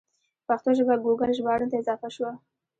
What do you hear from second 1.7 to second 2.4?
ته اضافه شوه.